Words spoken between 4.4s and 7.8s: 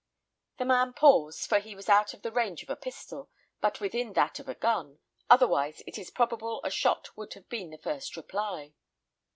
a gun, otherwise it is probable a shot would have been the